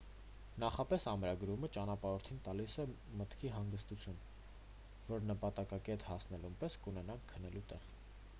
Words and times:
նախապես 0.61 1.03
ամրագրումը 1.09 1.67
ճանապարհորդին 1.75 2.39
տալիս 2.47 2.77
է 2.85 2.87
մտքի 3.21 3.53
հանգստություն 3.57 4.19
որ 5.13 5.29
նպատակակետ 5.33 6.09
հասնելուն 6.11 6.59
պես 6.65 6.81
կունենան 6.89 7.25
քնելու 7.35 7.67
տեղ 7.75 7.89